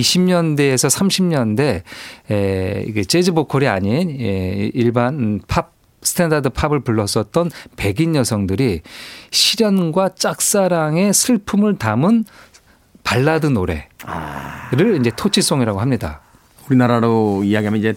[0.00, 1.82] 1920년대에서 30년대
[2.30, 8.82] 에, 이게 재즈 보컬이 아닌 예, 일반 음, 팝 스탠다드 팝을 불렀었던 백인 여성들이
[9.30, 12.24] 실연과 짝사랑의 슬픔을 담은
[13.02, 13.86] 발라드 노래를
[15.00, 16.20] 이제 torch song이라고 합니다.
[16.68, 17.94] 우리나라로 이야기하면 이제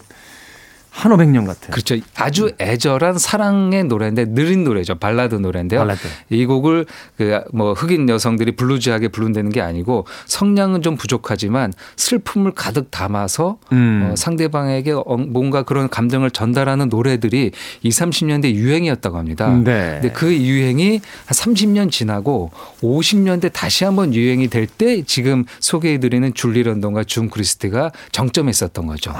[0.98, 1.70] 한오백년 같은.
[1.70, 1.96] 그렇죠.
[2.16, 4.96] 아주 애절한 사랑의 노래인데 느린 노래죠.
[4.96, 5.80] 발라드 노래인데요.
[5.80, 6.00] 발라드.
[6.30, 12.90] 이 곡을 그 뭐 흑인 여성들이 bluesy하게 부른다는 게 아니고 성량은 좀 부족하지만 슬픔을 가득
[12.90, 14.10] 담아서 음.
[14.10, 19.48] 어, 상대방에게 어, 뭔가 그런 감정을 전달하는 노래들이 2, 30년대 유행이었다고 합니다.
[19.48, 19.98] 네.
[20.00, 22.50] 근데 그 유행이 한 30년 지나고
[22.82, 28.86] 50년대 다시 한번 유행이 될 때 지금 소개해 드리는 줄리 런던과 준 크리스티가 정점에 있었던
[28.86, 29.12] 거죠.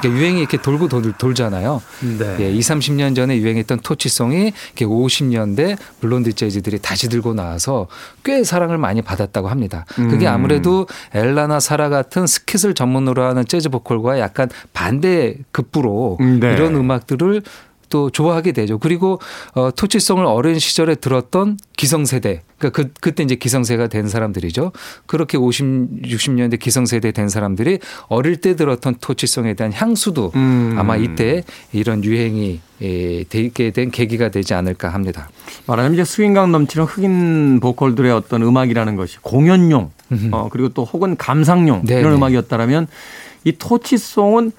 [0.00, 1.80] 그러니까 유행이 이렇게 돌고 돌, 돌잖아요.
[2.18, 2.36] 네.
[2.40, 7.86] 예, 2, 30년 전에 유행했던 토치송이 이렇게 50년대 블론드 재즈들이 다시 들고 나와서
[8.24, 9.86] 꽤 사랑을 많이 받았다고 합니다.
[9.94, 10.32] 그게 음.
[10.32, 16.54] 아무래도 엘라나 사라 같은 스킷을 전문으로 하는 재즈 보컬과 약간 반대 급부로 음, 네.
[16.54, 17.42] 이런 음악들을
[17.92, 18.78] 또 좋아하게 되죠.
[18.78, 19.20] 그리고
[19.54, 24.72] 어, 토치송을 어린 시절에 들었던 기성세대, 그러니까 그 그때 이제 기성세가 된 사람들이죠.
[25.04, 30.74] 그렇게 50, 60년대 기성세대 된 사람들이 어릴 때 들었던 토치송에 대한 향수도 음.
[30.78, 35.28] 아마 이때 이런 유행이 예, 되게 된 계기가 되지 않을까 합니다.
[35.66, 39.90] 말하자면 이제 스윙감 넘치는 흑인 보컬들의 어떤 음악이라는 것이 공연용,
[40.30, 42.16] 어, 그리고 또 혹은 감상용 네, 이런 네.
[42.16, 42.86] 음악이었다라면
[43.44, 44.52] 이 토치송은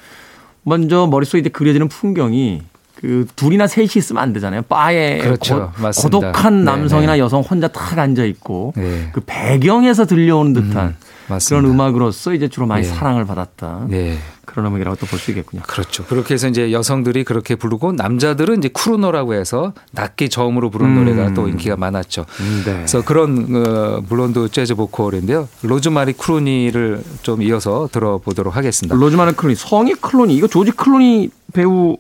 [0.62, 2.62] 먼저 머릿속에 이제 그려지는 풍경이
[3.04, 4.62] 그 둘이나 셋이 있으면 안 되잖아요.
[4.62, 5.72] 바에 그렇죠.
[5.76, 6.32] 고, 맞습니다.
[6.32, 7.20] 독한 네, 남성이나 네.
[7.20, 9.10] 여성 혼자 탁 앉아 있고 네.
[9.12, 10.96] 그 배경에서 들려오는 듯한
[11.28, 11.62] 맞습니다.
[11.62, 12.94] 그런 음악으로서 이제 주로 많이 네.
[12.94, 13.88] 사랑을 받았다.
[13.90, 14.18] 네.
[14.46, 15.64] 그런 음악이라고 또 볼 수 있겠군요.
[15.68, 16.06] 그렇죠.
[16.06, 20.96] 그렇게 해서 이제 여성들이 그렇게 부르고 남자들은 이제 crooner라고 해서 낮게 저음으로 부른 음.
[20.96, 22.26] 노래가 또 인기가 많았죠.
[22.66, 22.74] 네.
[22.74, 25.50] 그래서 그런 어, 블론드 재즈 보컬인데요.
[25.64, 28.96] 로즈마리 클루니를 좀 이어서 들어보도록 하겠습니다.
[28.96, 31.98] 로즈마리 클루니 성이 클루니 이거 조지 클루니 배우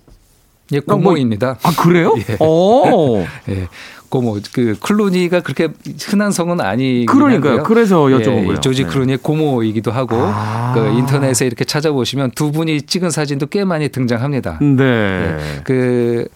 [0.71, 1.57] 예, 고모입니다.
[1.61, 2.13] 아 그래요?
[2.29, 2.37] 예.
[2.39, 3.23] 오.
[3.49, 3.67] 예.
[4.09, 5.69] 고모 그 클루니가 그렇게
[6.05, 7.63] 흔한 성은 아니 그러니까요.
[7.63, 8.59] 그래서 여쭤본 거예요.
[8.59, 8.89] 조지 네.
[8.89, 10.71] 클루니의 고모이기도 하고 아.
[10.75, 14.59] 그 인터넷에 이렇게 찾아보시면 두 분이 찍은 사진도 꽤 많이 등장합니다.
[14.61, 14.75] 네.
[14.75, 15.61] 네.
[15.63, 16.27] 그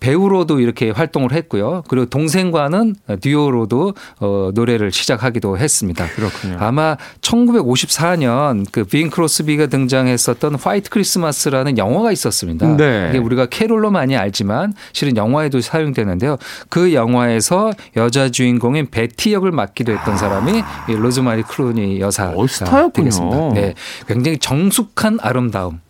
[0.00, 1.82] 배우로도 이렇게 활동을 했고요.
[1.88, 6.06] 그리고 동생과는 듀오로도 어, 노래를 시작하기도 했습니다.
[6.08, 6.56] 그렇군요.
[6.58, 12.76] 아마 1954년 그 빈 크로스비가 등장했었던 화이트 크리스마스라는 영화가 있었습니다.
[12.76, 13.08] 네.
[13.10, 16.38] 이게 우리가 캐롤로 많이 알지만 실은 영화에도 사용되는데요.
[16.68, 22.90] 그 영화에서 여자 주인공인 베티 역을 맡기도 했던 사람이 이 로즈마리 클루니 여사가 어.
[22.92, 23.54] 되겠습니다.
[23.54, 23.74] 네,
[24.06, 25.80] 굉장히 정숙한 아름다움.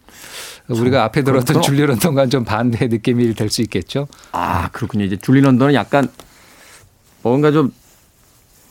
[0.69, 4.09] 우리가 앞에 들었던 줄리 런던과 좀 반대의 느낌이 될 수 있겠죠.
[4.33, 5.05] 아, 그렇군요.
[5.05, 6.09] 이제 줄리 런던은 약간
[7.23, 7.73] 뭔가 좀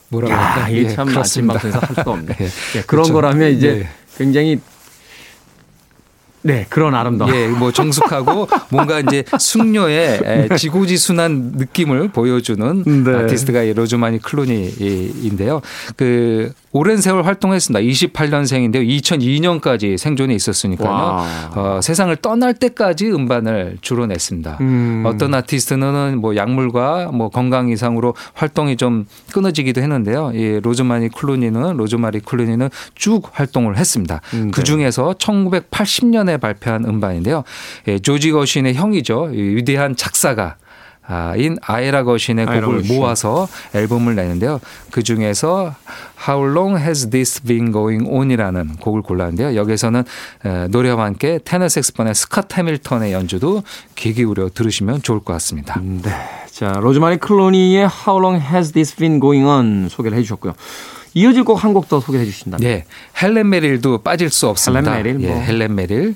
[0.10, 0.76] 뭐라고 야, 할까요?
[0.76, 1.08] 이게 예, 참.
[1.14, 2.36] 방송에서 할 수가 없네.
[2.40, 2.46] 예.
[2.76, 3.14] 예, 그런 그렇죠.
[3.14, 3.90] 거라면 이제 네.
[4.18, 4.60] 굉장히
[6.46, 7.34] 네, 그런 아름다움.
[7.34, 13.16] 예, 뭐 정숙하고 뭔가 이제 숙녀의 에, 지고지순한 느낌을 보여주는 네.
[13.16, 15.62] 아티스트가 이 로즈마니 클루니인데요.
[15.98, 17.80] 그 오랜 세월 활동했습니다.
[17.80, 18.86] 28년생인데요.
[18.86, 20.90] 2002년까지 생존해 있었으니까요.
[20.90, 21.26] 와.
[21.56, 24.58] 어, 세상을 떠날 때까지 음반을 주로 냈습니다.
[24.60, 25.04] 음.
[25.06, 30.34] 어떤 아티스트는 뭐 약물과 뭐 건강 이상으로 활동이 좀 끊어지기도 했는데요.
[30.36, 34.20] 이 로즈마니 클루니는 로즈마리 클루니는 쭉 활동을 했습니다.
[34.34, 34.52] 음, 네.
[34.54, 37.44] 그 중에서 1980년에 발표한 음반인데요.
[37.88, 39.32] 예, 조지 거신의 형이죠.
[39.34, 40.56] 이 위대한 작사가
[41.08, 42.96] 아, 인 아에라 거신의 곡을 거신.
[42.96, 44.60] 모아서 앨범을 내는데요.
[44.90, 45.76] 그 중에서
[46.28, 49.56] How Long Has This Been Going On이라는 곡을 골랐는데요.
[49.56, 50.04] 여기서는
[50.46, 53.62] 에, 노래와 함께 테너 색스폰의 스캇 해밀턴의 연주도
[53.94, 55.80] 귀 기울여 들으시면 좋을 것 같습니다.
[55.80, 56.10] 네.
[56.50, 60.54] 자, 로즈마리 클로니의 How Long Has This Been Going On 소개를 해주셨고요.
[61.16, 62.60] 이어질 곡 한 곡 더 소개해 주신다면.
[62.68, 62.86] 네,
[63.22, 64.92] 헬렌 메릴도 빠질 수 없습니다.
[64.94, 65.38] 헬렌 메릴, 뭐.
[65.38, 66.16] 예, 헬렌 메릴.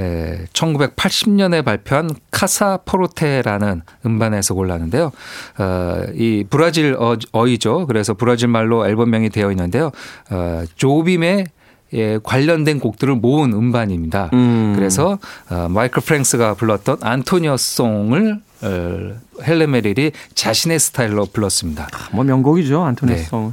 [0.00, 5.12] 에, 1980년에 발표한 Casa Forte라는 음반에서 골랐는데요.
[5.58, 7.86] 어, 이 브라질 어, 어이죠.
[7.86, 9.90] 그래서 브라질 말로 앨범명이 되어 있는데요.
[10.30, 11.46] 어, 조빔의
[11.94, 14.30] 예, 관련된 곡들을 모은 음반입니다.
[14.34, 14.72] 음.
[14.76, 15.18] 그래서
[15.50, 21.88] 어, 마이클 프랭크스가 불렀던 Antonio's Song을 어, 헬렌 메릴이 자신의 스타일로 불렀습니다.
[22.12, 22.82] 뭐 명곡이죠.
[22.82, 23.18] 안토니 네.
[23.24, 23.52] Song.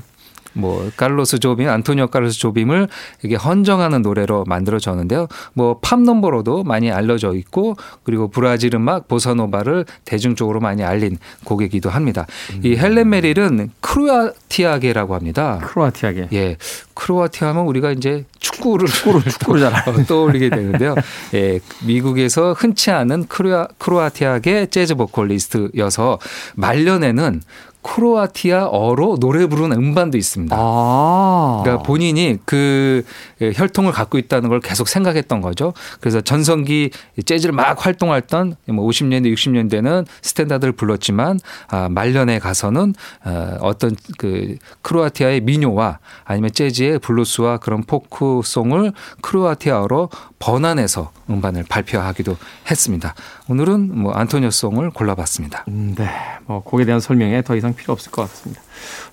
[0.56, 2.88] 뭐 칼로스 조빔, 안토니오 칼로스 조빔을
[3.24, 5.28] 이게 헌정하는 노래로 만들어졌는데요.
[5.54, 12.26] 뭐 팝 넘버로도 많이 알려져 있고 그리고 브라질 음악 보사노바를 대중적으로 많이 알린 곡이기도 합니다.
[12.64, 15.60] 이 헬렌 메릴은 크로아티아계라고 합니다.
[15.64, 16.30] 크로아티아계.
[16.34, 16.58] 예,
[16.94, 19.74] 크로아티아 하면 우리가 이제 축구를 축구를 축구를 잘.
[19.90, 20.96] 어, 떠올리게 되는데요.
[21.34, 26.20] 예, 미국에서 흔치 않은 크로아, 크로아티아계 재즈 보컬리스트여서
[26.56, 27.42] 말년에는
[27.86, 30.56] 크로아티아어로 노래 부르는 음반도 있습니다.
[30.60, 31.62] 아.
[31.64, 33.04] 그러니까 본인이 그
[33.40, 35.74] 혈통을 갖고 있다는 걸 계속 생각했던 거죠.
[36.00, 36.90] 그래서 전성기
[37.26, 45.42] 재즈를 막 활동했던 뭐 50년대, 60년대는 스탠다드를 불렀지만 아, 말년에 가서는 어, 어떤 그 크로아티아의
[45.42, 52.38] 민요와 아니면 재즈의 블루스와 그런 포크송을 크로아티아어로 번안해서 음반을 발표하기도
[52.70, 53.14] 했습니다.
[53.48, 55.66] 오늘은 뭐 안토니오 송을 골라봤습니다.
[55.68, 56.10] 음, 네.
[56.46, 58.62] 뭐 곡에 대한 설명에 더 이상 필요 없을 것 같습니다.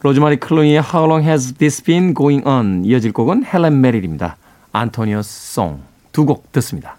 [0.03, 4.37] 로즈마리 클로니의 How Long Has This Been Going On 이어질 곡은 헬렌 메릴입니다.
[4.73, 5.83] 안토니오 송.
[6.13, 6.97] 두 곡 듣습니다.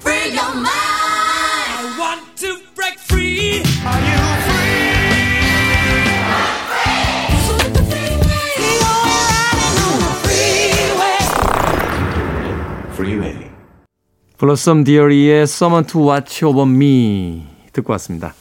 [0.00, 0.68] Free your mind.
[0.68, 3.62] I want to break free.
[3.84, 5.74] Are you free?
[12.92, 13.50] freeway.
[14.38, 18.34] 블러썸 디어리의 Someone to Watch Over Me 듣고 왔습니다.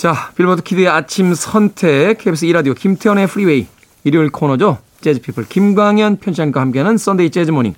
[0.00, 3.66] 자, 빌보드 키드의 아침 선택 KBS 2라디오 김태훈의 프리웨이
[4.02, 4.78] 일요일 코너죠.
[5.02, 7.74] 재즈피플 김광현 편집장과 함께하는 Sunday 재즈 morning.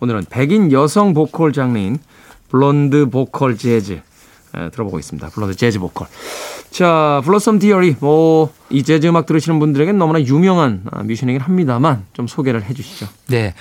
[0.00, 1.98] 오늘은 백인 여성 보컬 장르인
[2.48, 4.00] 블론드 보컬 재즈
[4.56, 5.28] 에, 들어보고 있습니다.
[5.28, 6.06] 블론드 재즈 보컬.
[6.70, 12.26] 자, 블러썸 디어리 뭐 이 재즈 음악 들으시는 분들에겐 너무나 유명한 아, 뮤지션이긴 합니다만 좀
[12.26, 13.06] 소개를 해 주시죠.
[13.28, 13.54] 네.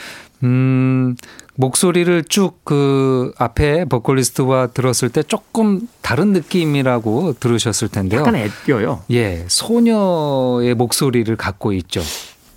[0.43, 1.15] 음,
[1.55, 8.19] 목소리를 쭉 그 앞에 보컬리스트와 들었을 때 조금 다른 느낌이라고 들으셨을 텐데요.
[8.19, 9.03] 약간 애껴요.
[9.09, 12.01] 예, 소녀의 목소리를 갖고 있죠.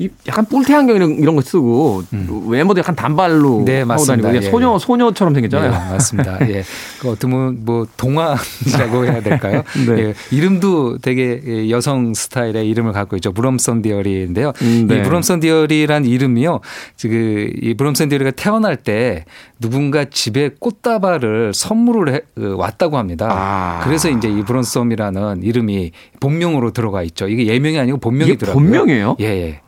[0.00, 2.04] 이 약간 뿔테 안경 이런, 이런 거 쓰고
[2.48, 3.64] 외모도 약간 단발로 음.
[3.66, 4.02] 네, 하고.
[4.02, 4.78] 다니고 예, 소녀 예.
[4.78, 5.70] 소녀처럼 생겼잖아요.
[5.70, 6.48] 네, 맞습니다.
[6.48, 6.64] 예.
[7.00, 9.62] 그 어떻게 보면 뭐 동화라고 해야 될까요?
[9.86, 10.02] 네.
[10.02, 10.14] 예.
[10.30, 13.32] 이름도 되게 여성 스타일의 이름을 갖고 있죠.
[13.32, 14.54] 브럼선 디어리인데요.
[14.62, 14.96] 음, 네.
[14.96, 16.60] 이 브럼선 디어리란 이름이요.
[16.96, 19.26] 지금 이 브럼선 디어리가 태어날 때
[19.58, 23.28] 누군가 집에 꽃다발을 선물을 해, 어, 왔다고 합니다.
[23.30, 23.80] 아.
[23.84, 27.28] 그래서 이제 이 브럼썸이라는 이름이 본명으로 들어가 있죠.
[27.28, 28.54] 이게 예명이 아니고 이게 본명이더라고요.
[28.54, 29.16] 본명이에요?
[29.20, 29.60] 예, 예.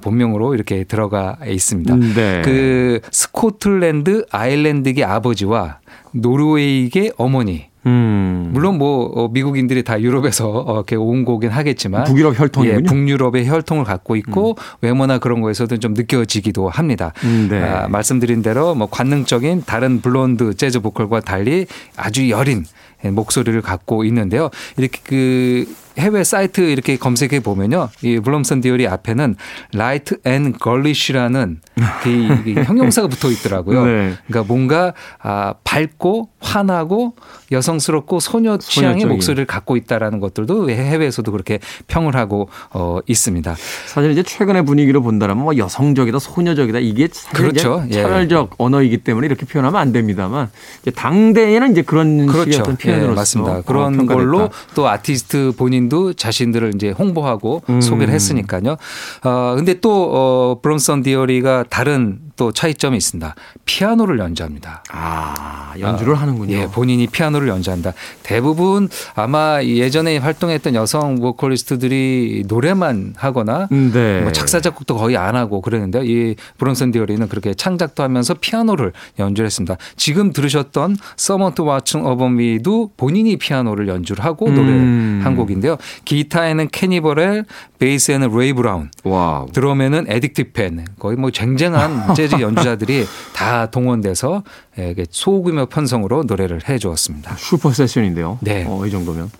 [0.00, 1.94] 본명으로 이렇게 들어가 있습니다.
[1.94, 2.42] 음, 네.
[2.44, 5.78] 그 스코틀랜드 아일랜드계 아버지와
[6.12, 8.50] 노르웨이계 어머니 음.
[8.52, 12.78] 물론 뭐 어, 미국인들이 다 유럽에서 어, 이렇게 온 거긴 하겠지만 북유럽 혈통이군요.
[12.78, 17.12] 예, 북유럽의 혈통을 갖고 있고 외모나 그런 거에서도 좀 느껴지기도 합니다.
[17.24, 17.62] 음, 네.
[17.62, 22.64] 아, 말씀드린 대로 뭐 관능적인 다른 블론드 재즈 보컬과 달리 아주 여린
[23.02, 24.50] 목소리를 갖고 있는데요.
[24.76, 27.90] 이렇게 그 해외 사이트 이렇게 검색해 보면요.
[28.02, 29.36] 이 블러썸 디어리 앞에는
[29.74, 31.60] light and girlish라는
[32.02, 33.84] 그이 형용사가 붙어 있더라고요.
[33.84, 34.14] 네.
[34.26, 37.14] 그러니까 뭔가 아, 밝고 환하고
[37.52, 39.08] 여성스럽고 소녀 취향의 소녀적인.
[39.14, 43.54] 목소리를 갖고 있다라는 것들도 해외에서도 그렇게 평을 하고 어, 있습니다.
[43.86, 47.84] 사실 이제 최근의 분위기로 본다면 뭐 여성적이다, 소녀적이다 이게 사실 그렇죠.
[47.86, 48.02] 이제 예.
[48.02, 50.50] 차별적 언어이기 때문에 이렇게 표현하면 안 됩니다만
[50.82, 52.62] 이제 당대에는 이제 그런 그렇죠.
[52.62, 53.52] 어떤 표현으로서 예, 맞습니다.
[53.58, 54.14] 어, 그런 평가됐다.
[54.14, 57.80] 걸로 또 아티스트 본인도 자신들을 이제 홍보하고 음.
[57.80, 58.76] 소개를 했으니까요.
[59.24, 63.34] 어, 근데 또, 어, 브롬선 디어리가 다른 또 차이점이 있습니다.
[63.66, 64.82] 피아노를 연주합니다.
[64.90, 66.56] 아 연주를 하는군요.
[66.56, 67.92] 예, 본인이 피아노를 연주한다.
[68.22, 74.22] 대부분 아마 예전에 활동했던 여성 보컬리스트들이 노래만 하거나 음, 네.
[74.22, 76.02] 뭐 작사 작곡도 거의 안 하고 그랬는데요.
[76.04, 79.76] 이 블러썸 디어리는 그렇게 창작도 하면서 피아노를 연주를 했습니다.
[79.96, 84.54] 지금 들으셨던 Someone to Watch Over Me도 본인이 피아노를 연주를 하고 음.
[84.54, 85.76] 노래를 한 곡인데요.
[86.06, 87.44] 기타에는 케니 버렐,
[87.78, 89.50] 베이스에는 레이 브라운, wow.
[89.52, 94.42] 드럼에는 에드 식펜 거의 뭐 쟁쟁한 재즈 연주자들이 다 동원돼서
[94.78, 97.36] 예, 소규모 편성으로 노래를 해 주었습니다.
[97.38, 98.38] 슈퍼 세션인데요.
[98.42, 98.66] 네.
[98.68, 99.30] 어, 이 정도면.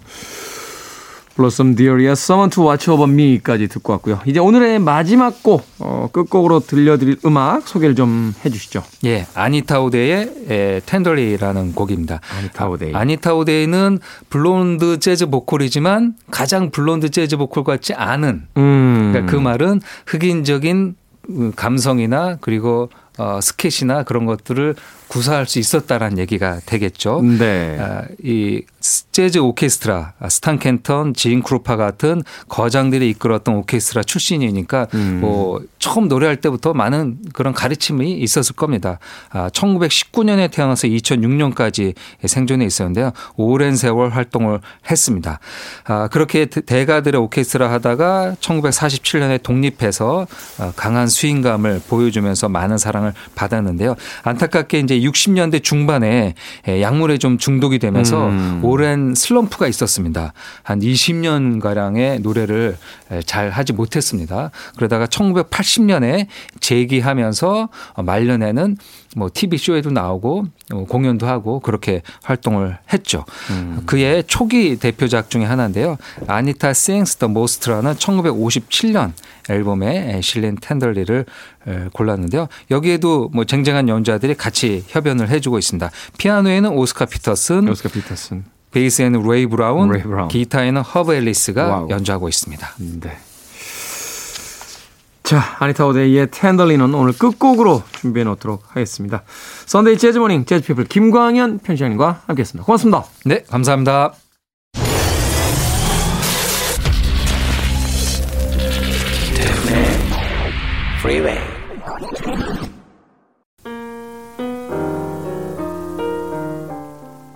[1.37, 4.20] 블러썸 디어리의 Someone to Watch Over Me까지 듣고 왔고요.
[4.26, 8.83] 이제 오늘의 마지막 곡, 어, 끝곡으로 들려드릴 음악 소개를 좀 해주시죠.
[9.07, 12.20] 예, 아니타 오데이의 에, Tenderly라는 곡입니다.
[12.37, 12.94] 아니타 오데이.
[12.94, 19.11] 아니타 오데이는 블론드 재즈 보컬이지만 가장 블론드 재즈 보컬 같지 않은 음.
[19.12, 20.96] 그러니까 그 말은 흑인적인
[21.57, 24.75] 감성이나 그리고 어, 스캣이나 그런 것들을
[25.11, 27.20] 구사할 수 있었다라는 얘기가 되겠죠.
[27.20, 27.77] 네.
[27.81, 28.62] 아, 이
[29.11, 35.18] 재즈 오케스트라, 아, 스탄 켄턴, 진 크루파 같은 거장들이 이끌었던 오케스트라 출신이니까 음.
[35.20, 39.01] 뭐 처음 노래할 때부터 많은 그런 가르침이 있었을 겁니다.
[39.31, 41.94] 아, 1919년에 태어나서 2006년까지
[42.25, 43.11] 생존해 있었는데요.
[43.37, 45.40] 오랜 세월 활동을 했습니다.
[45.85, 53.96] 아, 그렇게 대- 대가들의 오케스트라 하다가 1947년에 독립해서 아, 강한 스윙감을 보여주면서 많은 사랑을 받았는데요.
[54.23, 56.35] 안타깝게 이제 60년대 중반에
[56.69, 58.61] 예, 약물에 좀 중독이 되면서 음.
[58.63, 60.33] 오랜 슬럼프가 있었습니다.
[60.63, 62.77] 한 20년 가량의 노래를
[63.13, 64.51] 예, 잘 하지 못했습니다.
[64.77, 66.27] 그러다가 1980년에
[66.61, 68.77] 재기하면서 어, 말년에는
[69.16, 73.25] 뭐 TV 쇼에도 나오고 어, 공연도 하고 그렇게 활동을 했죠.
[73.87, 75.96] 그의 초기 대표작 중에 하나인데요.
[76.27, 79.12] 아니타 Sings the Most라는 1957년
[79.49, 81.25] 앨범에 실린 Tenderly를
[81.66, 82.46] 에, 골랐는데요.
[82.70, 85.90] 여기에도 뭐 쟁쟁한 연주자들이 같이 협연을 해주고 있습니다.
[86.18, 88.44] 피아노에는 오스카 피터슨, 오스카 피터슨.
[88.70, 90.29] 베이스에는 레이 브라운, 레이 브라운.
[90.29, 91.88] 기타에는 허브 엘리스가 wow.
[91.90, 92.68] 연주하고 있습니다.
[93.01, 93.18] 네.
[95.31, 99.23] 자, 아니타 오데이의 Tenderly는 오늘 끝곡으로 준비해 놓도록 하겠습니다.
[99.66, 102.66] Sunday 재즈 morning 재즈피플 김광현 편집장님과 함께했습니다.
[102.66, 103.05] 고맙습니다.
[103.25, 104.12] 네, 감사합니다.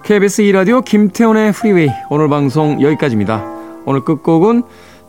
[0.02, 3.44] KBS 2라디오 김태훈의 프리웨이 오늘 방송 여기까지입니다.
[3.87, 4.64] 오늘 끝곡은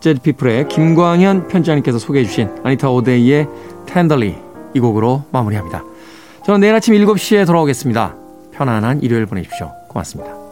[0.06, 3.48] 재즈피플의 김광현 편집장님께서 소개해 주신 아니타 오데이의
[3.88, 4.36] 텐덜리
[4.76, 5.84] 이 곡으로 마무리합니다.
[6.46, 8.16] 저는 내일 아침 7시에 돌아오겠습니다.
[8.52, 9.72] 편안한 일요일 보내십시오.
[9.88, 10.45] 고맙습니다.